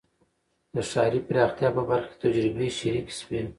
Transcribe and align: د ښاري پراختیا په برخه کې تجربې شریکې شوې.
د 0.75 0.77
ښاري 0.89 1.19
پراختیا 1.27 1.69
په 1.77 1.81
برخه 1.89 2.09
کې 2.13 2.21
تجربې 2.23 2.67
شریکې 2.79 3.13
شوې. 3.19 3.41